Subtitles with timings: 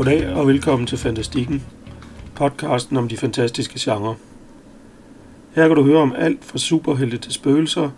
[0.00, 1.62] Goddag og velkommen til Fantastikken,
[2.34, 4.14] podcasten om de fantastiske genrer.
[5.54, 7.90] Her kan du høre om alt fra superhelte til spøgelser,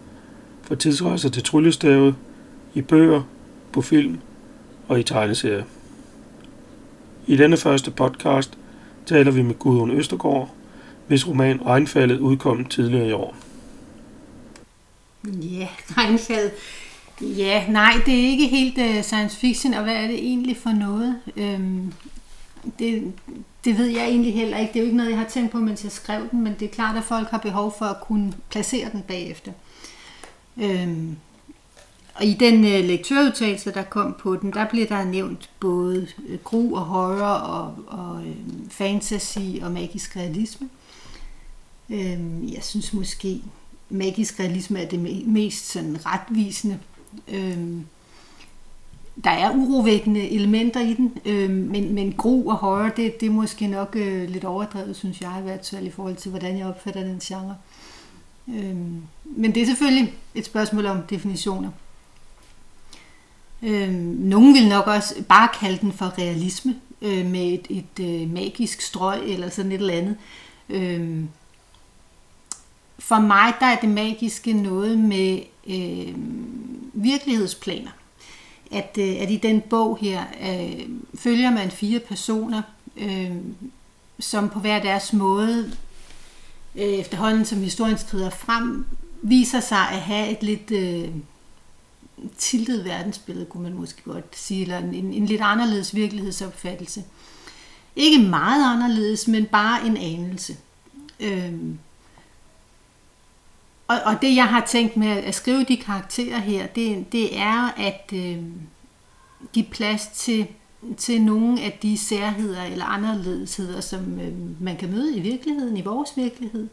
[0.62, 2.14] fra tidsrejser til tryllestave,
[2.74, 3.22] i bøger,
[3.72, 4.18] på film
[4.88, 5.64] og i tegneserier.
[7.26, 8.58] I denne første podcast
[9.06, 10.50] taler vi med Gudrun Østergaard,
[11.06, 13.36] hvis roman Regnfaldet udkom tidligere i år.
[15.24, 16.52] Ja, Regnfaldet.
[17.22, 20.70] Ja, nej, det er ikke helt uh, science fiction, og hvad er det egentlig for
[20.70, 21.20] noget?
[21.36, 21.92] Øhm,
[22.78, 23.12] det,
[23.64, 24.72] det ved jeg egentlig heller ikke.
[24.72, 26.68] Det er jo ikke noget, jeg har tænkt på, mens jeg skrev den, men det
[26.68, 29.52] er klart, at folk har behov for at kunne placere den bagefter.
[30.56, 31.16] Øhm,
[32.14, 36.08] og i den øh, uh, lektørudtalelse, der kom på den, der blev der nævnt både
[36.18, 40.68] uh, gru og horror og, og uh, fantasy og magisk realisme.
[41.90, 43.42] Øhm, jeg synes måske,
[43.90, 46.78] magisk realisme er det mest sådan retvisende.
[47.28, 47.86] Øhm,
[49.24, 53.30] der er urovækkende elementer i den, øh, men, men gro og horror, det, det er
[53.30, 56.66] måske nok øh, lidt overdrevet, synes jeg, i hvert fald i forhold til, hvordan jeg
[56.66, 57.56] opfatter den genre.
[58.48, 58.76] Øh,
[59.24, 61.70] men det er selvfølgelig et spørgsmål om definitioner.
[63.62, 68.30] Øh, nogen vil nok også bare kalde den for realisme, øh, med et, et øh,
[68.30, 70.16] magisk strøg eller sådan et eller andet.
[70.68, 71.24] Øh,
[73.02, 76.14] for mig der er det magiske noget med øh,
[76.92, 77.90] virkelighedsplaner.
[78.70, 82.62] At, øh, at i den bog her øh, følger man fire personer,
[82.96, 83.36] øh,
[84.18, 85.72] som på hver deres måde,
[86.74, 88.86] øh, efterhånden som historien skrider frem,
[89.22, 91.08] viser sig at have et lidt øh,
[92.38, 97.04] tiltet verdensbillede, kunne man måske godt sige, eller en, en lidt anderledes virkelighedsopfattelse.
[97.96, 100.56] Ikke meget anderledes, men bare en anelse.
[101.20, 101.52] Øh,
[103.88, 107.74] og, og det jeg har tænkt med at skrive de karakterer her, det, det er
[107.76, 108.38] at øh,
[109.52, 110.46] give plads til,
[110.96, 115.82] til nogle af de særheder eller anderledesheder, som øh, man kan møde i virkeligheden, i
[115.82, 116.68] vores virkelighed.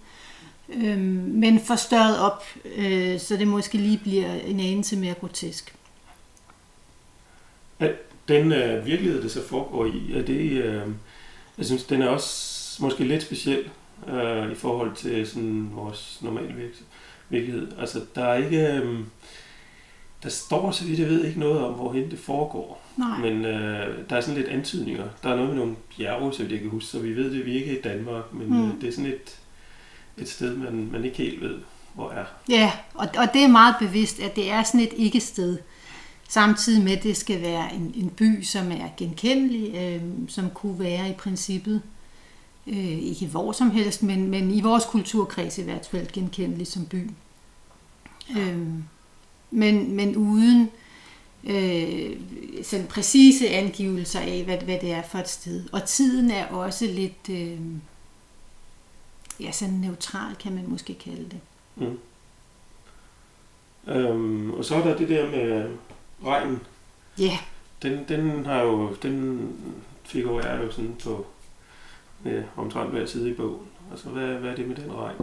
[0.69, 2.44] Øh, men forstørret op,
[2.75, 5.75] øh, så det måske lige bliver en anelse mere grotesk.
[8.28, 10.81] Den øh, virkelighed, det så foregår i, er det, øh,
[11.58, 13.69] jeg synes, den er også måske lidt speciel
[14.08, 16.86] øh, i forhold til sådan vores normale virkelighed
[17.29, 17.67] virkelighed.
[17.79, 18.67] Altså, der er ikke...
[18.67, 19.00] Øh,
[20.23, 22.81] der står, så vidt jeg ved, ikke noget om, hvorhen det foregår.
[22.97, 23.17] Nej.
[23.17, 25.03] Men øh, der er sådan lidt antydninger.
[25.23, 27.45] Der er noget med nogle bjerge, så vidt jeg kan huske, så vi ved det,
[27.45, 28.68] vi ikke er i Danmark, men mm.
[28.68, 29.39] øh, det er sådan et,
[30.18, 31.57] et sted, man, man ikke helt ved,
[31.94, 32.25] hvor er.
[32.50, 35.57] Ja, og, og det er meget bevidst, at det er sådan et ikke-sted.
[36.29, 40.79] Samtidig med, at det skal være en, en by, som er genkendelig, øh, som kunne
[40.79, 41.81] være i princippet
[42.69, 46.85] øh, ikke hvor som helst, men, men i vores kulturkreds i hvert fald genkendelig som
[46.85, 47.09] by.
[48.38, 48.68] Øh,
[49.52, 50.69] men, men uden
[51.44, 52.18] øh,
[52.63, 55.63] sådan præcise angivelser af, hvad, hvad det er for et sted.
[55.72, 57.59] Og tiden er også lidt øh,
[59.40, 61.40] ja, sådan neutral, kan man måske kalde det.
[61.75, 62.00] Mm.
[63.88, 65.69] Øhm, og så er der det der med
[66.25, 66.59] regnen.
[67.19, 67.24] Ja.
[67.24, 67.38] Yeah.
[67.81, 69.47] Den, den har jo, den
[70.03, 71.25] figurerer jo sådan på
[72.25, 73.68] ja, omtrent hver side i bogen.
[73.91, 75.16] Altså, hvad, hvad er det med den regn?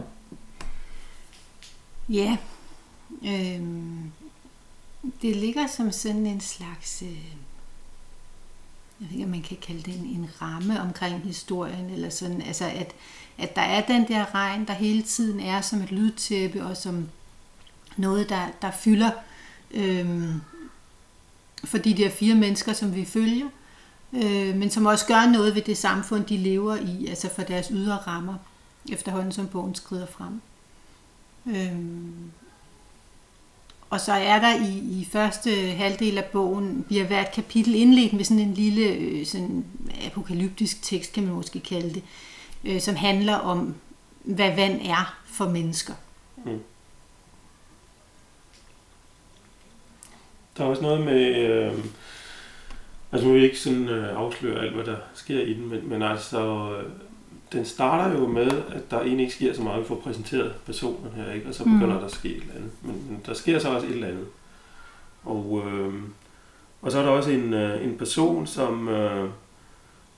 [2.09, 2.37] Ja,
[3.23, 3.61] øh,
[5.23, 7.25] det ligger som sådan en slags, øh,
[9.01, 12.43] jeg ved ikke, om man kan kalde det en, en ramme omkring historien, eller sådan,
[12.43, 12.95] altså at,
[13.39, 17.09] at der er den der regn, der hele tiden er som et lydtæppe, og som
[17.97, 19.11] noget, der, der fylder
[19.71, 20.34] øh,
[21.65, 23.66] for de der fire mennesker, som vi følger øh,
[24.12, 27.69] øh, men som også gør noget ved det samfund, de lever i, altså for deres
[27.69, 28.34] ydre rammer,
[28.93, 30.41] efterhånden som bogen skrider frem.
[31.47, 31.72] Øh,
[33.91, 38.25] og så er der i, i første halvdel af bogen, bliver hvert kapitel indledt med
[38.25, 39.65] sådan en lille øh, sådan
[40.07, 42.03] apokalyptisk tekst, kan man måske kalde det,
[42.65, 43.75] øh, som handler om,
[44.22, 45.95] hvad vand er for mennesker.
[46.45, 46.60] Mm.
[50.57, 51.36] Der er også noget med...
[51.36, 51.84] Øh
[53.16, 55.89] Altså nu vil jeg ikke sådan øh, afsløre alt, hvad der sker i den, men,
[55.89, 56.84] men altså, øh,
[57.53, 59.80] den starter jo med, at der egentlig ikke sker så meget.
[59.80, 61.48] Vi får præsenteret personen her, ikke?
[61.48, 61.98] og så begynder mm.
[61.98, 62.71] der at ske et eller andet.
[62.83, 64.27] Men, men der sker så også et eller andet.
[65.24, 65.95] Og, øh,
[66.83, 69.28] og så er der også en, øh, en person, som øh,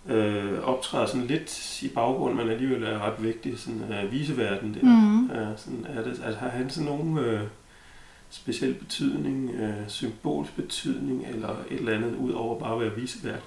[0.09, 4.83] øh, optræder sådan lidt i baggrunden, men alligevel er ret vigtig, sådan øh, viseverden der.
[4.83, 5.31] Mm.
[5.31, 7.21] Ja, sådan, er det, altså, har han sådan nogle...
[7.21, 7.41] Øh,
[8.31, 13.43] speciel betydning, øh, symbolsk betydning, eller et eller andet, ud over bare at være visevært?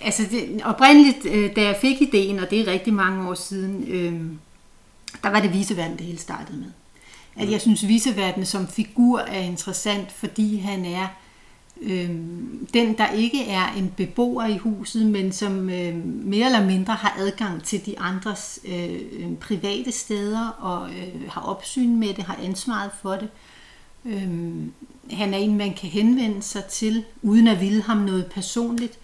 [0.00, 3.84] Altså det, oprindeligt, øh, da jeg fik ideen, og det er rigtig mange år siden,
[3.88, 4.20] øh,
[5.22, 6.70] der var det viseverden, det hele startede med.
[7.36, 7.52] At mm.
[7.52, 11.06] jeg synes, viseverden som figur er interessant, fordi han er
[11.82, 12.08] øh,
[12.74, 17.16] den, der ikke er en beboer i huset, men som øh, mere eller mindre har
[17.18, 19.00] adgang til de andres øh,
[19.40, 23.22] private steder og øh, har opsyn med det, har ansvaret for det.
[23.22, 23.55] Øh,
[24.06, 24.72] Øhm,
[25.10, 28.98] han er en, man kan henvende sig til, uden at ville ham noget personligt.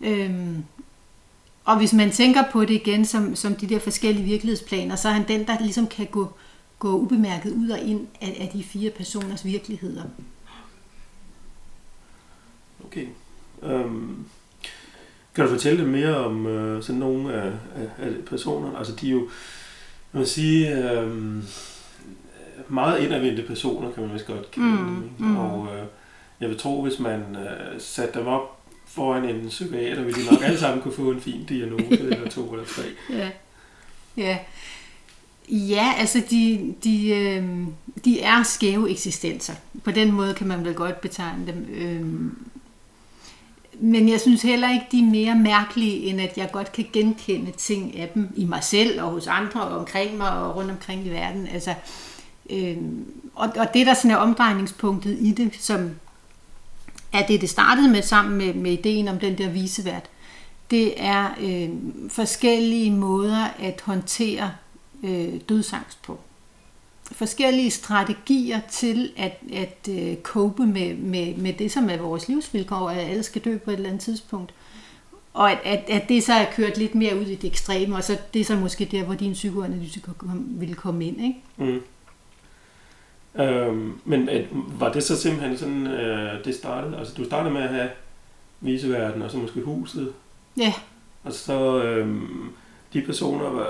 [0.00, 0.64] Øhm,
[1.64, 5.12] og hvis man tænker på det igen som, som de der forskellige virkelighedsplaner, så er
[5.12, 6.32] han den, der ligesom kan gå,
[6.78, 10.02] gå ubemærket ud og ind af, af de fire personers virkeligheder.
[12.86, 13.06] Okay.
[13.62, 14.26] Um,
[15.34, 18.78] kan du fortælle lidt mere om øh, sådan nogle af, af, af personerne?
[18.78, 19.28] Altså de er jo,
[20.12, 21.42] man vil sige, øh,
[22.68, 25.10] meget indadvendte personer, kan man vist godt kalde mm, dem.
[25.18, 25.36] Mm.
[25.36, 25.68] Og uh,
[26.40, 30.42] jeg vil tro, hvis man uh, satte dem op foran en psykiater, ville de nok
[30.42, 32.82] alle sammen kunne få en fin diagnose, eller to eller tre.
[33.10, 33.30] Ja.
[34.16, 34.38] Ja.
[35.48, 37.44] Ja, altså de, de, øh,
[38.04, 39.54] de er skæve eksistenser.
[39.84, 41.66] På den måde kan man vel godt betegne dem.
[41.74, 42.06] Øh,
[43.80, 47.50] men jeg synes heller ikke, de er mere mærkelige, end at jeg godt kan genkende
[47.50, 51.06] ting af dem i mig selv og hos andre og omkring mig og rundt omkring
[51.06, 51.46] i verden.
[51.46, 51.76] Altså, øh,
[52.50, 53.04] Øhm,
[53.34, 55.90] og, og det der sådan er omdrejningspunktet i det, som
[57.12, 60.04] er det, det startede med sammen med, med ideen om den der visevært,
[60.70, 61.68] det er øh,
[62.08, 64.52] forskellige måder at håndtere
[65.02, 66.18] øh, dødsangst på
[67.12, 72.90] forskellige strategier til at, at øh, cope med, med, med det, som er vores livsvilkår,
[72.90, 74.54] at alle skal dø på et eller andet tidspunkt.
[75.34, 78.04] Og at, at, at det så er kørt lidt mere ud i det ekstreme, og
[78.04, 80.00] så det er så måske der, hvor din psykoanalyse
[80.38, 81.20] ville komme ind.
[81.20, 81.40] Ikke?
[81.56, 81.80] Mm.
[83.38, 84.44] Øhm, men at,
[84.78, 86.98] var det så simpelthen sådan, øh, det startede?
[86.98, 87.88] Altså du startede med at have
[88.60, 90.12] viseverden, og så måske huset?
[90.56, 90.72] Ja.
[91.24, 91.82] Og så...
[91.82, 92.08] Øh,
[92.92, 93.62] de personer,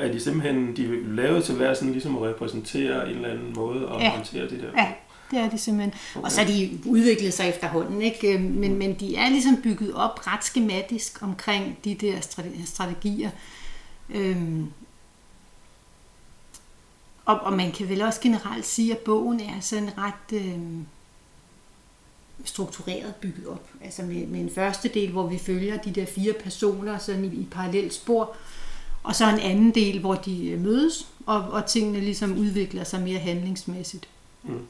[0.00, 3.52] er de simpelthen de lavet til at være sådan ligesom at repræsentere en eller anden
[3.56, 4.10] måde at ja.
[4.10, 4.82] håndtere det der?
[4.82, 4.92] Ja,
[5.30, 5.94] det er de simpelthen.
[6.14, 6.24] Okay.
[6.24, 8.38] Og så er de udviklet sig efterhånden, ikke?
[8.38, 8.78] Men, mm.
[8.78, 12.20] men de er ligesom bygget op ret skematisk omkring de der
[12.64, 13.30] strategier.
[14.14, 14.66] Øhm,
[17.24, 20.86] og, og man kan vel også generelt sige, at bogen er sådan ret øhm,
[22.44, 23.68] struktureret bygget op.
[23.84, 27.28] Altså med, med en første del, hvor vi følger de der fire personer sådan i,
[27.28, 28.36] i parallelt spor,
[29.02, 33.00] og så en anden del, hvor de øh, mødes, og, og tingene ligesom udvikler sig
[33.00, 34.08] mere handlingsmæssigt.
[34.42, 34.66] Mm.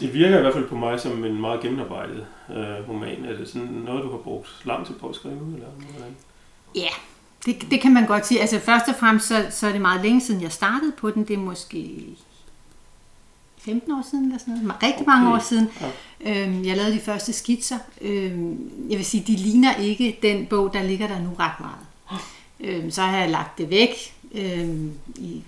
[0.00, 3.24] Det virker i hvert fald på mig som en meget gennemarbejdet øh, roman.
[3.24, 5.54] Er det sådan noget, du har brugt lang tid på at skrive?
[5.54, 6.16] Eller hvordan?
[6.74, 6.88] Ja,
[7.46, 8.40] det, det kan man godt sige.
[8.40, 11.24] Altså først og fremmest, så, så er det meget længe siden, jeg startede på den.
[11.24, 12.06] Det er måske
[13.58, 14.82] 15 år siden eller sådan noget.
[14.82, 15.06] Rigtig okay.
[15.06, 15.68] mange år siden.
[15.80, 16.46] Ja.
[16.46, 17.78] Øhm, jeg lavede de første skitser.
[18.00, 22.20] Øhm, jeg vil sige, de ligner ikke den bog, der ligger der nu ret meget.
[22.60, 24.68] Øh, så har jeg lagt det væk øh,
[25.16, 25.42] i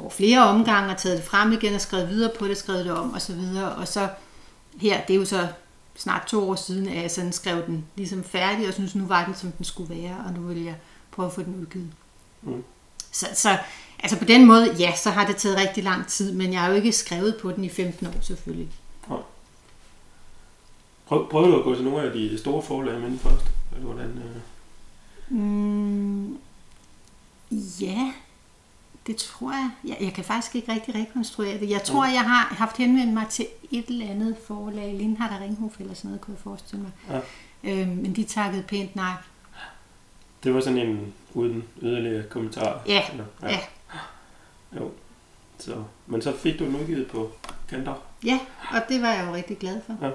[0.00, 2.92] over flere omgange og taget det frem igen og skrevet videre på det, skrevet det
[2.92, 3.74] om og så videre.
[3.74, 4.08] Og så
[4.80, 5.48] her, det er jo så
[5.96, 9.24] snart to år siden, at jeg sådan skrev den ligesom færdig og synes, nu var
[9.24, 10.74] den, som den skulle være, og nu vil jeg
[11.16, 11.90] prøve at få den udgivet.
[12.42, 12.64] Mm.
[13.12, 13.58] Så, så
[13.98, 16.68] altså på den måde, ja, så har det taget rigtig lang tid, men jeg har
[16.68, 18.68] jo ikke skrevet på den i 15 år selvfølgelig.
[21.06, 23.46] Prøv, prøv du at gå til nogle af de store forlag med den først?
[23.72, 24.40] Eller hvordan, øh
[25.28, 26.38] Mm,
[27.80, 28.12] ja,
[29.06, 29.70] det tror jeg.
[29.84, 29.96] jeg.
[30.00, 31.70] Jeg kan faktisk ikke rigtig rekonstruere det.
[31.70, 32.12] Jeg tror, ja.
[32.12, 36.08] jeg har haft henvendt mig til et eller andet forlag, Lindhardt og Ringhof eller sådan
[36.08, 36.92] noget, kunne jeg forestille mig.
[37.10, 37.20] Ja.
[37.70, 39.12] Øhm, men de takkede pænt nej.
[40.46, 42.82] Det var sådan en uden yderligere kommentar?
[42.86, 43.02] Ja,
[43.42, 43.48] ja.
[43.48, 43.58] ja.
[44.76, 44.90] Jo.
[45.58, 47.32] Så, men så fik du den udgivet på
[47.68, 47.94] kanter?
[48.24, 48.38] Ja,
[48.70, 50.06] og det var jeg jo rigtig glad for.
[50.06, 50.10] Ja.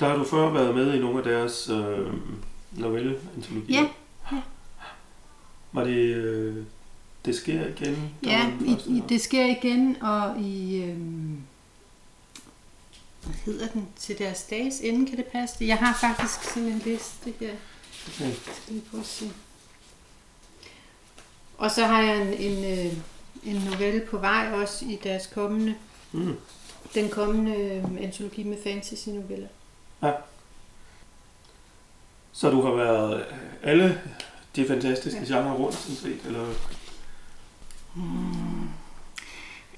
[0.00, 2.12] Der har du før været med i nogle af deres øh,
[2.72, 3.80] novelle-antologier.
[3.80, 3.88] Ja.
[4.32, 4.40] ja.
[5.72, 6.64] Var det øh,
[7.24, 8.14] Det sker igen?
[8.22, 10.82] Ja, i, i Det sker igen, og i...
[10.84, 10.96] Øh,
[13.22, 13.88] hvad hedder den?
[13.96, 15.64] Til deres dages ende, kan det passe?
[15.64, 17.54] Jeg har faktisk sådan en liste her.
[18.08, 18.32] Okay.
[18.62, 19.30] Skal vi prøve at se.
[21.58, 22.92] Og så har jeg en, en, øh,
[23.44, 25.74] en novelle på vej også i deres kommende,
[26.12, 26.36] mm.
[26.94, 29.48] den kommende øh, antologi med fantasy-noveller.
[30.02, 30.12] Ja.
[32.32, 33.24] Så du har været
[33.62, 34.00] alle
[34.56, 35.36] de fantastiske ja.
[35.36, 36.54] genrer rundt, sådan set, eller?
[37.94, 38.68] Hmm.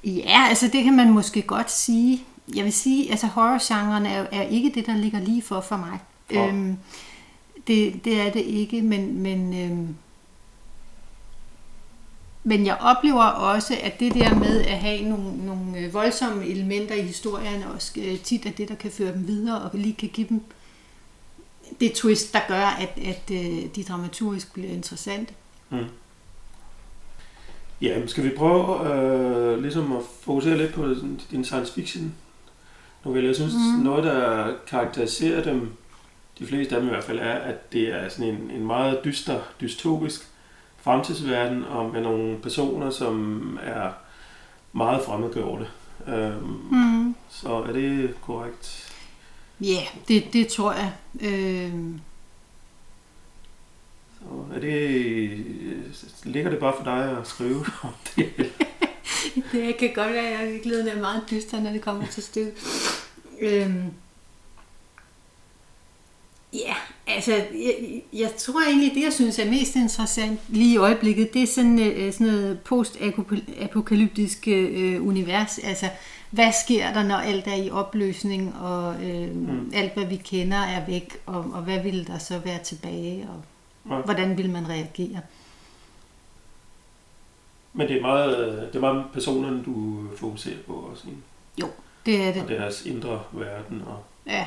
[0.05, 2.25] Ja, altså det kan man måske godt sige.
[2.55, 5.99] Jeg vil sige, altså horrorgenren er, er ikke det, der ligger lige for for mig.
[6.31, 6.47] Ja.
[6.47, 6.79] Øhm,
[7.67, 9.95] det, det er det ikke, men, men, øhm,
[12.45, 16.95] men jeg oplever også, at det der med at have nogle, nogle øh, voldsomme elementer
[16.95, 20.09] i historien, også øh, tit er det, der kan føre dem videre og lige kan
[20.09, 20.41] give dem
[21.81, 25.35] det twist, der gør, at, at øh, de dramaturgisk bliver interessante.
[25.71, 25.85] Mm.
[27.81, 30.95] Ja, skal vi prøve øh, ligesom at fokusere lidt på
[31.31, 32.15] din science fiction
[33.05, 33.29] noveller.
[33.29, 33.85] Jeg synes, mm.
[33.85, 35.73] noget, der karakteriserer dem,
[36.39, 39.01] de fleste af dem i hvert fald, er, at det er sådan en, en meget
[39.05, 40.29] dyster, dystopisk
[40.77, 43.91] fremtidsverden, og med nogle personer, som er
[44.73, 45.67] meget fremmedgjorte.
[46.07, 47.15] Øhm, Mm.
[47.31, 48.93] så er det korrekt?
[49.61, 50.93] Ja, yeah, det, det tror jeg.
[51.21, 51.73] Øh,
[54.19, 55.31] Så er det,
[56.25, 58.33] ligger det bare for dig at skrive om det?
[59.53, 62.55] det kan godt være, at jeg er meget dyster, når det kommer til stykket.
[63.41, 63.83] Øhm,
[66.55, 66.75] ja,
[67.07, 71.43] altså, jeg, jeg tror egentlig, det jeg synes er mest interessant lige i øjeblikket, det
[71.43, 75.59] er sådan, øh, sådan noget post-apokalyptisk øh, univers.
[75.59, 75.87] Altså,
[76.31, 79.71] hvad sker der, når alt er i opløsning, og øh, Mm.
[79.75, 83.43] alt, hvad vi kender, er væk, og, og hvad vil der så være tilbage, og
[83.97, 84.01] Ja.
[84.01, 85.21] hvordan vil man reagere?
[87.73, 91.21] Men det er meget, det er meget personerne, du fokuserer på også, ikke?
[92.07, 92.43] Det er det.
[92.43, 93.83] og deres indre verden.
[93.87, 94.47] Og, Ja.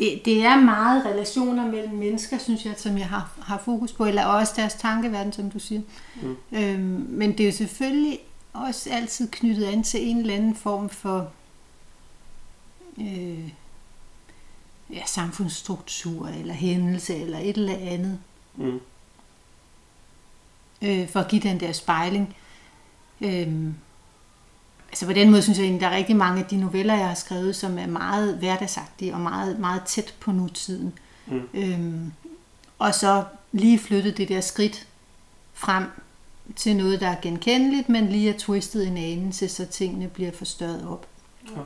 [0.00, 4.04] Det, det er meget relationer mellem mennesker, synes jeg, som jeg har, har fokus på,
[4.04, 5.80] eller også deres tankeverden, som du siger.
[6.22, 6.36] Mm.
[6.52, 8.18] Øhm, men det er jo selvfølgelig
[8.52, 11.30] også altid knyttet an til en eller anden form for
[13.00, 13.48] øh,
[14.90, 18.18] ja, samfundsstruktur, eller hændelse, eller et eller andet,
[18.56, 18.80] mm,
[20.82, 22.36] øh, for at give den der spejling.
[23.20, 23.74] Øhm,
[24.90, 27.08] altså på den måde synes jeg egentlig, der er rigtig mange af de noveller, jeg
[27.08, 30.92] har skrevet, som er meget hverdagsagtige og meget, meget tæt på nutiden.
[31.26, 32.12] mm, Øhm,
[32.78, 34.86] og så lige flyttet det der skridt
[35.54, 35.84] frem
[36.56, 40.88] til noget, der er genkendeligt, men lige er twistet en anelse, så tingene bliver forstørret
[40.88, 41.06] op.
[41.56, 41.60] Ja.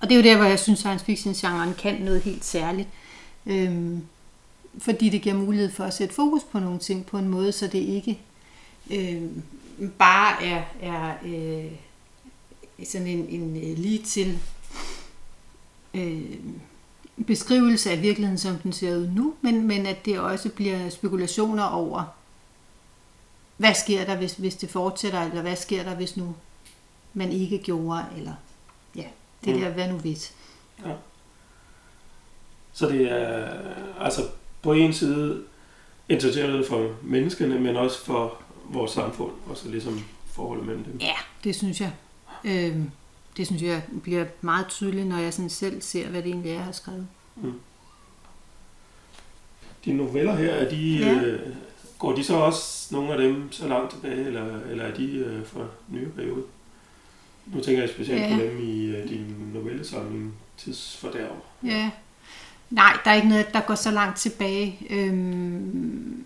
[0.00, 2.88] Og det er jo der, hvor jeg synes, science fiction-genren kan noget helt særligt.
[3.46, 4.02] Øhm,
[4.78, 7.66] fordi det giver mulighed for at sætte fokus på nogle ting på en måde, så
[7.66, 8.20] det ikke
[8.90, 9.42] øhm,
[9.98, 11.72] bare er, er øh,
[12.84, 14.38] sådan en, en øh, lige til
[15.94, 16.22] øh,
[17.26, 21.64] beskrivelse af virkeligheden, som den ser ud nu, men, men at det også bliver spekulationer
[21.64, 22.04] over,
[23.56, 26.34] hvad sker der, hvis, hvis det fortsætter, eller hvad sker der, hvis nu
[27.14, 28.32] man ikke gjorde, eller
[28.96, 29.04] ja,
[29.44, 29.60] det Mm.
[29.60, 30.34] der, hvad nu hvis.
[32.72, 33.48] Så det er
[34.00, 34.22] altså
[34.62, 35.42] på en side
[36.08, 40.98] interesseret for menneskene, men også for vores samfund, og så ligesom forholdet mellem dem.
[41.00, 41.14] Ja,
[41.44, 41.92] det synes jeg.
[42.44, 42.90] Øhm,
[43.36, 46.54] det synes jeg bliver meget tydeligt, når jeg sådan selv ser, hvad det egentlig er,
[46.54, 47.06] jeg har skrevet.
[49.84, 51.12] De noveller her, er de, Ja.
[51.14, 51.54] øh,
[51.98, 55.46] går de så også nogle af dem så langt tilbage, eller, eller er de øh,
[55.46, 56.42] fra nye periode?
[57.46, 58.36] Nu tænker jeg specielt Ja.
[58.36, 61.36] på dem i øh, din novellesamling Tidsfordærv.
[61.64, 61.90] Ja.
[62.70, 64.78] Nej, der er ikke noget, der går så langt tilbage.
[64.90, 66.24] Øhm,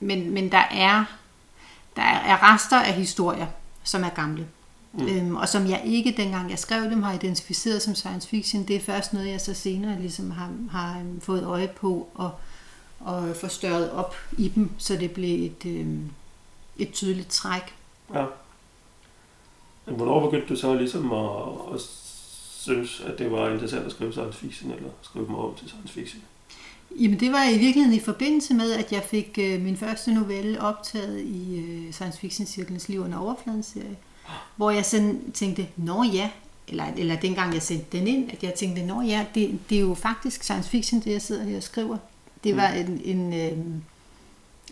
[0.00, 1.04] men, men der er
[1.96, 3.46] der er rester af historier,
[3.84, 4.46] som er gamle.
[4.92, 5.08] Mm.
[5.08, 8.68] Øhm, og som jeg ikke, dengang jeg skrev dem, har identificeret som science fiction.
[8.68, 12.30] Det er først noget, jeg så senere ligesom har, har øhm, fået øje på og,
[13.00, 16.10] og forstørret op i dem, så det blev et, øhm,
[16.78, 17.74] et tydeligt træk.
[18.14, 18.24] Ja.
[19.86, 21.80] Men hvornår begyndte du så ligesom at, at
[22.62, 25.92] synes, at det var interessant at skrive science fiction, eller skrive dem om til science
[25.92, 26.22] fiction?
[27.00, 30.60] Jamen det var i virkeligheden i forbindelse med, at jeg fik øh, min første novelle
[30.60, 33.96] optaget i øh, Science Fiction Cirkelens Liv under overfladen serie,
[34.56, 36.30] hvor jeg sådan tænkte, nå ja,
[36.68, 39.80] eller, eller dengang jeg sendte den ind, at jeg tænkte, nå ja, det, det er
[39.80, 41.96] jo faktisk science fiction, det jeg sidder her og skriver.
[42.44, 43.58] Det var en, en øh,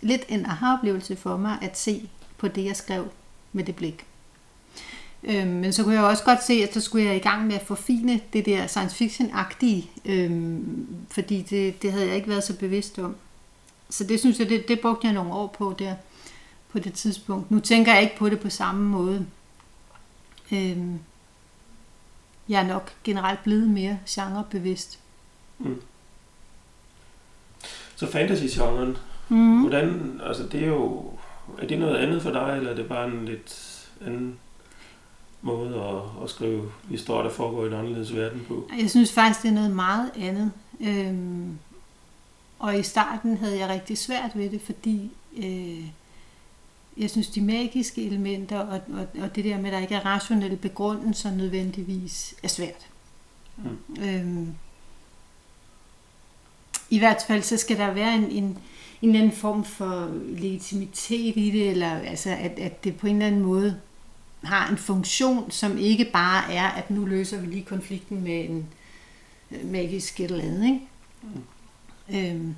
[0.01, 2.09] lidt en aha-oplevelse for mig at se
[2.39, 3.09] på det, jeg skrev
[3.53, 4.07] med det blik.
[5.23, 7.55] Øhm, men så kunne jeg også godt se, at så skulle jeg i gang med
[7.55, 12.57] at forfine det der science fiction-agtige, øhm, fordi det, det havde jeg ikke været så
[12.59, 13.17] bevidst om.
[13.91, 15.95] Så det synes jeg, det, det brugte jeg nogle år på der,
[16.73, 17.51] på det tidspunkt.
[17.51, 19.27] Nu tænker jeg ikke på det på samme måde.
[20.53, 20.99] Øhm,
[22.49, 24.99] jeg er nok generelt blevet mere genrebevidst.
[27.97, 28.97] Så fantasy-genren,
[29.29, 29.61] Mm.
[29.61, 31.13] hvordan, altså det er jo,
[31.59, 34.39] er det noget andet for dig, eller er det bare en lidt anden
[35.43, 38.71] måde at, at skrive historier, der foregår i en anderledes verden på?
[38.81, 40.53] Jeg synes faktisk, det er noget meget andet.
[40.81, 41.59] Øhm,
[42.59, 45.85] og i starten havde jeg rigtig svært ved det, fordi øh,
[46.97, 50.07] jeg synes, de magiske elementer og, og, og det der med, at der ikke er
[50.07, 52.87] rationelle begrundelser nødvendigvis er svært.
[53.57, 54.03] Mm.
[54.05, 54.55] Øhm,
[56.91, 58.59] I hvert fald så skal der være en, en,
[59.03, 63.27] en anden form for legitimitet i det, eller altså at, at det på en eller
[63.27, 63.81] anden måde
[64.45, 68.67] har en funktion, som ikke bare er, at nu løser vi lige konflikten med en
[69.51, 70.65] øh, magisk et eller andet.
[70.65, 70.81] Ikke?
[71.23, 72.17] Mm.
[72.17, 72.55] Øhm.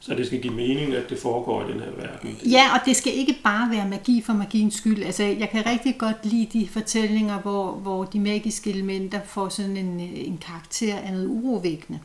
[0.00, 2.38] Så det skal give mening, at det foregår i den her verden.
[2.50, 5.02] Ja, og det skal ikke bare være magi for magiens skyld.
[5.02, 9.76] Altså, jeg kan rigtig godt lide de fortællinger, hvor, hvor de magiske elementer får sådan
[9.76, 12.00] en, en karakter af noget urovækkende.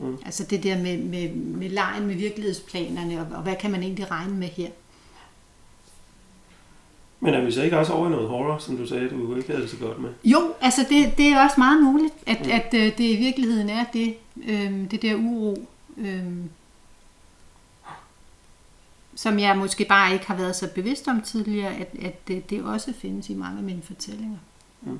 [0.00, 0.16] Mm.
[0.24, 4.10] Altså det der med, med, med lejen med virkelighedsplanerne, og, og hvad kan man egentlig
[4.10, 4.68] regne med her?
[7.22, 9.48] Men er vi så ikke også over i noget horror, som du sagde, du ikke
[9.48, 10.10] havde det så godt med?
[10.24, 12.50] Jo, altså det, det er også meget muligt, at, mm.
[12.50, 14.16] at, at øh, det i virkeligheden er det,
[14.48, 16.50] øhm, det der uro, øhm,
[19.14, 22.62] som jeg måske bare ikke har været så bevidst om tidligere, at, at det, det
[22.62, 24.38] også findes i mange af mine fortællinger.
[24.80, 24.98] Mm.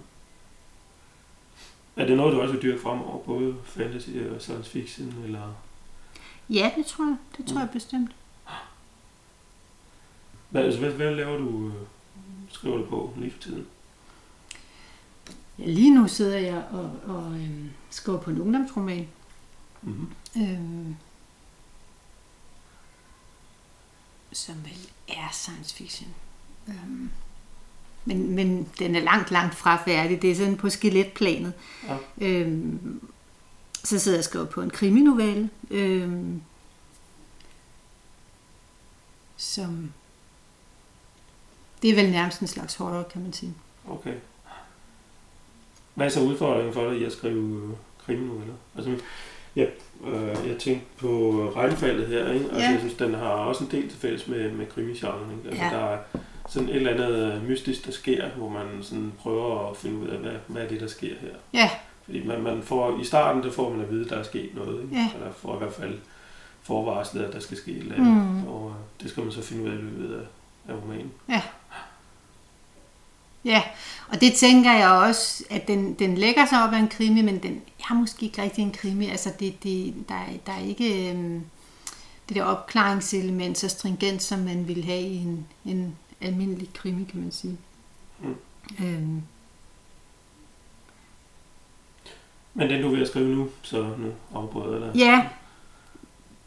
[1.96, 5.14] Er det noget, du også vil dyrke fremover, både fantasy og science fiction?
[5.24, 5.54] Eller?
[6.50, 7.16] Ja, det tror jeg.
[7.36, 7.60] Det tror mm.
[7.60, 8.10] jeg bestemt.
[10.50, 11.74] Hvad, altså, hvad, hvad laver du, øh,
[12.52, 13.66] skriver du på lige for tiden?
[15.58, 19.08] Ja, lige nu sidder jeg og, og øhm, skriver på en ungdomsroman.
[19.82, 20.08] Mm-hmm.
[20.36, 20.96] Øhm,
[24.32, 26.10] som vel er science fiction.
[26.68, 27.10] Øhm,
[28.04, 30.22] men, men den er langt, langt fra færdig.
[30.22, 31.52] Det er sådan på skeletplanet.
[31.88, 31.96] Ja.
[32.18, 33.00] Øhm,
[33.84, 36.42] så sidder jeg og skriver på en kriminovelle, øhm,
[39.36, 39.92] som...
[41.82, 43.54] Det er vel nærmest en slags horror, kan man sige.
[43.90, 44.14] Okay.
[45.94, 48.54] Hvad er så udfordringen for dig i at skrive øh, kriminoveller?
[48.76, 48.96] Altså,
[49.56, 49.64] Ja,
[50.06, 51.08] øh, jeg tænkte på
[51.56, 52.44] regnfaldet her, ikke?
[52.44, 52.70] Altså, ja.
[52.70, 55.48] jeg synes, den har også en del til fælles med, med krimigenren, ikke?
[55.48, 55.70] Altså, ja.
[55.70, 55.98] der er
[56.48, 60.18] sådan et eller andet mystisk, der sker, hvor man sådan prøver at finde ud af,
[60.18, 61.28] hvad, hvad er det, der sker her.
[61.52, 61.70] Ja.
[62.04, 64.54] Fordi man, man får, i starten, der får man at vide, at der er sket
[64.54, 64.94] noget, ikke?
[64.96, 65.10] Ja.
[65.14, 65.98] Eller får i hvert fald
[66.62, 68.12] forvarslet, at der skal ske et eller andet.
[68.12, 68.46] Mm.
[68.46, 71.12] Og øh, det skal man så finde ud af i løbet af, af romanen.
[71.28, 71.42] Ja.
[73.44, 73.62] Ja,
[74.08, 77.42] og det tænker jeg også, at den, den lægger sig op af en krimi, men
[77.42, 79.06] den er måske ikke rigtig en krimi.
[79.06, 81.44] Altså, det, det, der, der er ikke øhm,
[82.28, 87.20] det der opklaringselement så stringent, som man vil have i en, en almindelig krimi, kan
[87.20, 87.56] man sige.
[88.20, 88.36] Mm.
[88.84, 89.22] Øhm.
[92.54, 94.92] Men den du vil skrive nu, så nu afbryder eller?
[94.94, 95.28] Ja,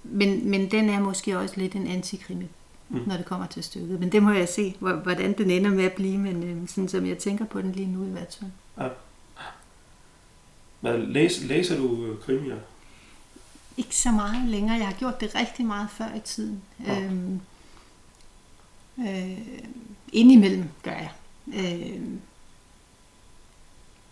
[0.04, 2.46] men, men den er måske også lidt en antikrimi
[2.90, 3.02] mm.
[3.08, 4.00] når det kommer til stykket.
[4.00, 7.06] Men det må jeg se, hvordan den ender med at blive, men øh, sådan som
[7.06, 8.52] jeg tænker på den lige nu i hvert fald.
[10.84, 10.98] Ja.
[10.98, 12.58] Læser, læser du øh, krimier?
[13.78, 14.78] Ikke så meget længere.
[14.78, 16.62] Jeg har gjort det rigtig meget før i tiden.
[16.88, 17.02] Ja.
[17.02, 17.42] Øhm,
[19.00, 19.38] øh,
[20.14, 21.12] indimellem gør jeg.
[21.48, 22.02] Øh,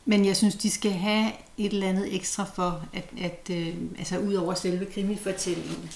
[0.06, 4.18] men jeg synes, de skal have et eller andet ekstra for, at, at øh, altså
[4.18, 5.90] ud over selve krimifortællingen,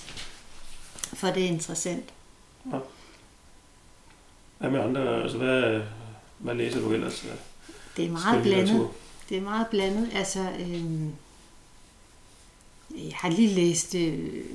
[1.13, 2.13] for det er interessant.
[2.73, 2.79] Ja.
[4.57, 5.23] Hvad med andre?
[5.23, 5.81] Altså, hvad,
[6.37, 7.25] hvad læser du ellers?
[7.97, 8.89] Det er meget blandet.
[9.29, 10.09] Det er meget blandet.
[10.13, 11.09] Altså, øh,
[12.95, 14.45] jeg har lige læst øh,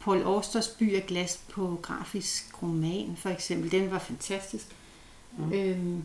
[0.00, 3.70] Paul Austers By af glas på grafisk roman, for eksempel.
[3.70, 4.66] Den var fantastisk.
[5.38, 5.52] Mm.
[5.52, 5.98] Øh,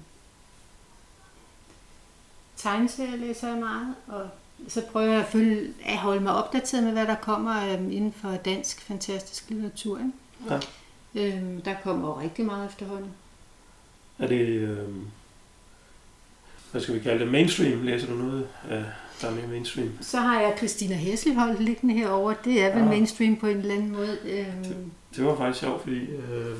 [2.57, 4.29] tegneserier læser jeg meget, og
[4.67, 8.13] så prøver jeg at, følge, at holde mig opdateret med, hvad der kommer øh, inden
[8.13, 9.97] for dansk fantastisk litteratur.
[9.97, 10.11] Ikke?
[10.49, 10.59] Ja.
[11.17, 13.11] Øhm, der kommer jo rigtig meget efterhånden.
[14.19, 14.77] Er det, øh,
[16.71, 17.81] hvad skal vi kalde det, mainstream?
[17.81, 18.83] Læser du noget, af,
[19.21, 19.91] der er mere mainstream?
[20.01, 22.33] Så har jeg Christina Hesselholdt liggende herover.
[22.33, 22.89] Det er vel ja.
[22.89, 24.17] mainstream på en eller anden måde.
[24.25, 24.63] Øhm.
[24.63, 24.77] Det,
[25.15, 26.57] det var faktisk sjovt, fordi øh,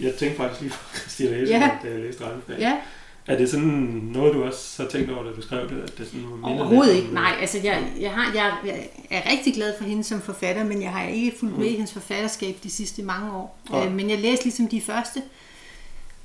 [0.00, 1.88] jeg tænkte faktisk lige på Christina Hesselholdt, ja.
[1.88, 2.58] da jeg læste Regnefag.
[2.58, 2.80] Ja.
[3.26, 3.68] Er det sådan
[4.12, 5.82] noget, du også har tænkt over, da du skrev det?
[5.82, 7.36] At det sådan Overhovedet ikke, nej.
[7.40, 10.90] Altså, jeg, jeg, har, jeg, jeg er rigtig glad for hende som forfatter, men jeg
[10.90, 11.74] har ikke fulgt med i mm.
[11.74, 13.58] hendes forfatterskab de sidste mange år.
[13.72, 13.86] Ja.
[13.86, 15.22] Øh, men jeg læste ligesom de første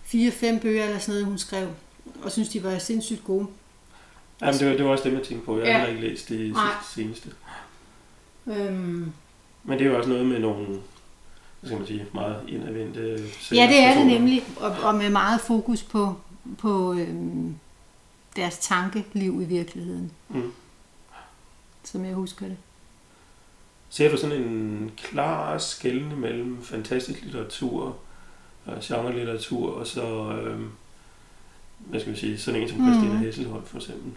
[0.03, 1.67] fire-fem bøger eller sådan noget, hun skrev,
[2.23, 3.47] og synes, de var sindssygt gode.
[4.41, 5.57] Jamen, det var, det var også det, jeg tænkte på.
[5.57, 5.77] Jeg ja.
[5.77, 6.71] har ikke læst det nej.
[6.95, 7.29] seneste.
[8.47, 9.12] Øhm.
[9.63, 10.67] Men det er jo også noget med nogle
[11.59, 12.99] hvad skal man sige, meget indadvendte
[13.51, 16.15] Ja, det er det nemlig, og, og med meget fokus på
[16.58, 17.56] på øhm,
[18.36, 20.12] deres tankeliv i virkeligheden.
[20.30, 20.52] Mm.
[21.84, 22.58] Som jeg husker det.
[23.89, 27.97] Ser du sådan en klar skældende mellem fantastisk litteratur,
[28.82, 30.71] genre-litteratur, og så, øhm,
[31.78, 32.86] hvad skal vi sige, sådan en som mm.
[32.86, 34.12] Christina Hesselholdt for eksempel?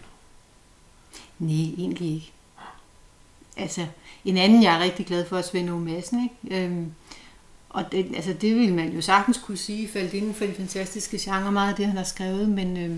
[1.39, 2.31] Nej, egentlig ikke.
[3.57, 3.85] Altså,
[4.25, 6.65] en anden, jeg er rigtig glad for, er Svend Madsen, ikke?
[6.65, 6.93] Øhm,
[7.73, 11.17] og det, altså det vil man jo sagtens kunne sige, faldt inden for de fantastiske
[11.21, 12.97] genre, meget af det, han har skrevet, men øh,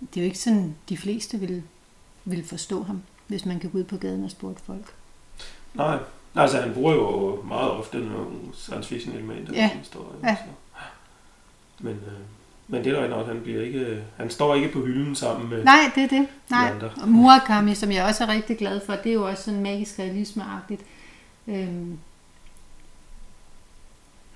[0.00, 1.62] det er jo ikke sådan, de fleste vil,
[2.24, 4.94] vil forstå ham, hvis man kan gå ud på gaden og spørge folk.
[5.74, 5.98] Nej,
[6.34, 9.70] altså han bruger jo meget ofte nogle science fiction elementer ja.
[9.74, 10.24] i historien.
[10.24, 10.36] Ja.
[10.36, 10.42] Så.
[11.78, 12.12] Men, øh,
[12.68, 15.90] men det er nok, han bliver ikke, han står ikke på hylden sammen med Nej,
[15.94, 16.28] det er det.
[16.50, 16.68] Nej.
[16.68, 16.90] De andre.
[17.02, 19.98] Og Murakami, som jeg også er rigtig glad for, det er jo også sådan magisk
[19.98, 20.82] realisme-agtigt.
[21.48, 21.98] Øhm,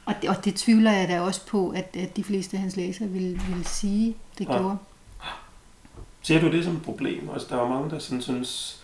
[0.07, 2.77] Og det, og det tvivler jeg da også på, at, at de fleste af hans
[2.77, 4.59] læsere vil, vil sige, det Ja.
[4.59, 4.77] gjorde.
[6.23, 7.31] Ser du det som et problem?
[7.33, 8.81] Altså, der er mange, der sådan synes,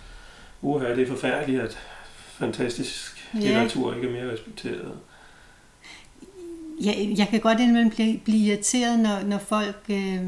[0.63, 1.79] uha, det er forfærdeligt, at
[2.15, 3.39] fantastisk Ja.
[3.41, 4.93] litteratur ikke er mere respekteret.
[6.81, 10.21] Jeg, jeg kan godt indimellem blive, blive irriteret, når, når folk øh,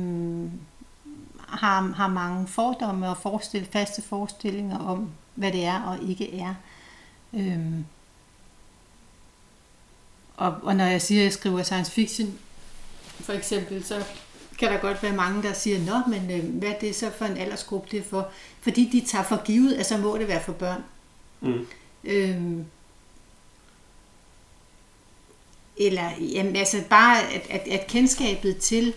[1.48, 6.54] har, har mange fordomme og forestil, faste forestillinger om, hvad det er og ikke er.
[7.32, 7.84] Øhm,
[10.36, 12.38] og, og når jeg siger, at jeg skriver science fiction,
[13.20, 14.04] for eksempel, så
[14.58, 17.24] kan der godt være mange, der siger, Nå, men øh, hvad er det så for
[17.24, 18.28] en aldersgruppe, det er for?
[18.60, 20.84] Fordi de tager for givet, at så må det være for børn.
[21.40, 21.66] Mm.
[22.04, 22.64] Øhm,
[25.76, 28.94] eller jamen, altså bare at, at, at kendskabet til,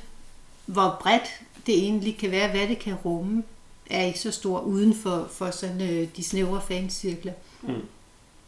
[0.65, 3.43] hvor bredt det egentlig kan være, hvad det kan rumme,
[3.89, 7.33] er ikke så stor uden for, for sådan, øh, de snævre fancirkler.
[7.61, 7.81] Mm.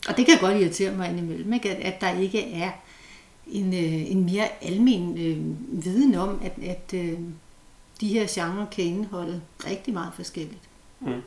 [0.08, 1.70] Og det kan godt irritere mig indimellem, ikke?
[1.72, 2.72] At, at der ikke er
[3.48, 7.20] en, øh, en mere almen øh, viden om, at, at øh,
[8.02, 10.70] de her genrer kan indeholde rigtig meget forskelligt.
[11.00, 11.22] Mm.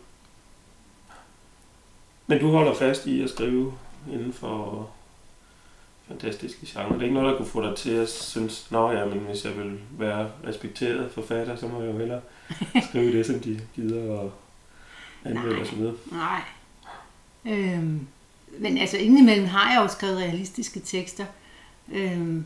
[2.27, 3.73] Men du holder fast i at skrive
[4.13, 4.91] inden for
[6.09, 6.93] fantastiske genre.
[6.93, 9.45] Det er ikke noget, der kunne få dig til at synes, nå ja, men hvis
[9.45, 12.21] jeg vil være respekteret forfatter, så må jeg jo hellere
[12.89, 14.33] skrive det, som de gider og
[15.25, 15.95] anmelde videre.
[16.11, 16.43] Nej.
[17.45, 18.07] Øhm,
[18.59, 21.25] men altså indimellem har jeg jo skrevet realistiske tekster.
[21.93, 22.45] Øhm,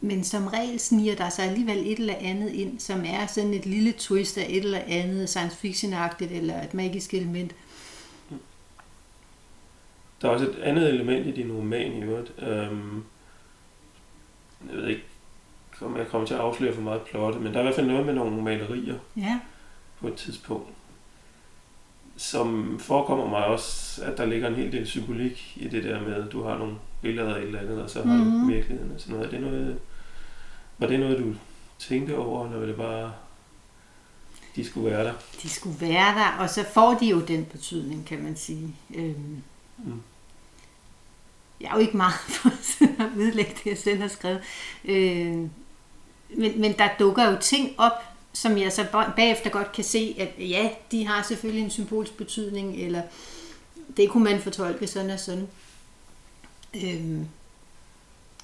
[0.00, 3.66] men som regel sniger der sig alligevel et eller andet ind, som er sådan et
[3.66, 7.54] lille twist af et eller andet science fiction-agtigt, eller et magisk element.
[10.22, 12.32] Der er også et andet element i din roman i øvrigt.
[12.38, 13.04] Øhm,
[14.68, 15.02] jeg ved ikke,
[15.80, 17.86] om jeg kommer til at afsløre for meget plottet, men der er i hvert fald
[17.86, 19.40] noget med nogle malerier Ja.
[20.00, 20.68] på et tidspunkt,
[22.20, 26.14] som forekommer mig også, at der ligger en hel del symbolik i det der med,
[26.14, 28.40] at du har nogle billeder af et eller andet, og så har Mhm.
[28.40, 29.26] du virkeligheden og sådan noget.
[29.26, 29.78] Er det noget.
[30.78, 31.34] Var det noget, du
[31.78, 33.12] tænkte over, eller var det bare,
[34.56, 35.12] de skulle være der?
[35.42, 38.74] De skulle være der, og så får de jo den betydning, kan man sige.
[38.94, 39.42] Øhm,
[39.78, 40.00] Mm.
[41.60, 42.48] jeg er jo ikke meget for
[43.02, 44.40] at udlægge det, jeg selv har skrevet.
[44.84, 45.36] Øh,
[46.36, 48.02] men, men der dukker jo ting op,
[48.32, 52.16] som jeg så ba- bagefter godt kan se, at ja, de har selvfølgelig en symbolsk
[52.16, 53.02] betydning, eller
[53.96, 55.48] det kunne man fortolke sådan og sådan.
[56.74, 57.18] Øh,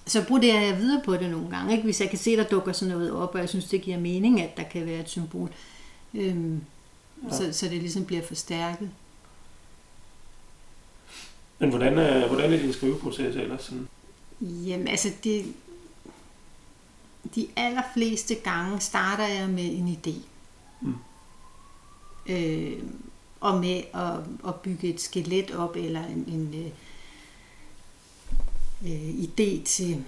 [0.07, 1.85] så bruger jeg videre på det nogle gange, ikke?
[1.85, 4.40] hvis jeg kan se, der dukker sådan noget op, og jeg synes, det giver mening,
[4.40, 5.51] at der kan være et symbol.
[6.14, 6.37] Øh,
[7.31, 7.37] Ja.
[7.37, 8.90] så, så det ligesom bliver forstærket.
[11.59, 13.62] Men hvordan er, hvordan er din skriveproces ellers?
[13.62, 13.88] Sådan?
[14.40, 15.44] Jamen, altså, det,
[17.34, 20.14] de allerfleste gange starter jeg med en idé.
[20.80, 20.94] Mm.
[22.28, 22.82] Øh,
[23.40, 26.70] og med at, at bygge et skelet op, eller en, en øh,
[28.92, 30.04] øh, idé til,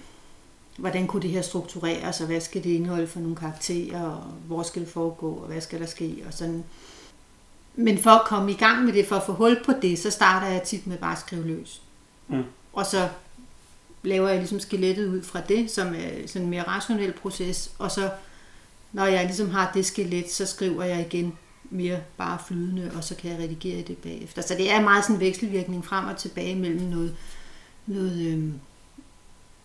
[0.77, 4.63] hvordan kunne det her struktureres, og hvad skal det indeholde for nogle karakterer, og hvor
[4.63, 6.63] skal det foregå, og hvad skal der ske, og sådan.
[7.75, 10.11] Men for at komme i gang med det, for at få hul på det, så
[10.11, 11.81] starter jeg tit med bare at skrive løs.
[12.27, 12.43] Mm.
[12.73, 13.09] Og så
[14.03, 17.91] laver jeg ligesom skelettet ud fra det, som er sådan en mere rationel proces, og
[17.91, 18.09] så
[18.91, 23.15] når jeg ligesom har det skelet, så skriver jeg igen mere bare flydende, og så
[23.15, 24.41] kan jeg redigere det bagefter.
[24.41, 27.15] Så det er meget sådan en vekselvirkning frem og tilbage mellem noget,
[27.85, 28.59] noget øhm,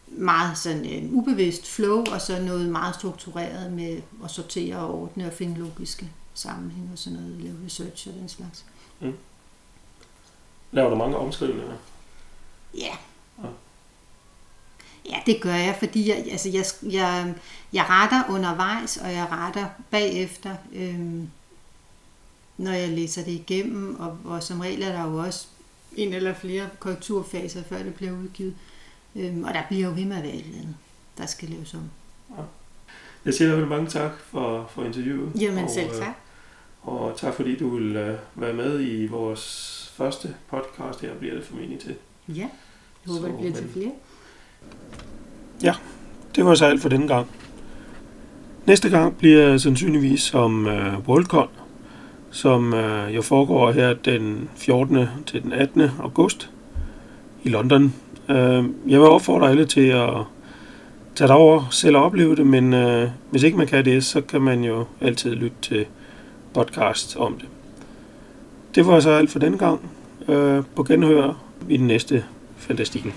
[0.07, 5.27] meget sådan en ubevidst flow, og så noget meget struktureret med at sortere og ordne
[5.27, 8.65] og finde logiske sammenhæng og sådan noget, lave research og den slags.
[10.73, 11.77] Laver du mange omskrivninger?
[12.75, 12.97] Ja.
[13.43, 13.49] Ja.
[15.11, 17.35] Ja, det gør jeg, fordi jeg, altså jeg, jeg,
[17.73, 21.29] jeg retter undervejs, og jeg retter bagefter, øhm,
[22.59, 25.47] når jeg læser det igennem, og, og som regel er der jo også
[25.97, 28.55] en eller flere korrekturfaser, før det bliver udgivet.
[29.17, 30.77] Øhm, og der bliver jo ved med at være et eller andet,
[31.19, 31.91] der skal laves om.
[33.25, 35.33] Jeg siger i hvert fald mange tak for, for interviewet.
[35.41, 36.15] Jamen og, selv øh, tak.
[36.83, 41.45] Og tak fordi du vil øh, være med i vores første podcast her, bliver det
[41.45, 41.95] formentlig til.
[42.29, 42.49] Ja, jeg
[43.07, 43.93] håber, Så, det bliver til men-
[45.63, 45.75] Ja,
[46.37, 47.27] Det var så alt for denne gang.
[48.67, 51.49] Næste gang bliver sandsynligvis om øh, WorldCon,
[52.31, 55.07] som øh, jo foregår her den 14.
[55.27, 55.83] til den 18.
[56.03, 56.51] august
[57.45, 57.95] i London.
[58.29, 60.11] Øh, jeg vil opfordre alle til at
[61.15, 64.41] tage derover selv og opleve det, men øh, hvis ikke man kan det, så kan
[64.41, 65.87] man jo altid lytte til
[66.55, 67.49] podcast om det.
[68.75, 69.81] Det var så alt for denne gang.
[70.29, 72.25] Øh, på genhør i den næste
[72.57, 73.13] Fantastikken.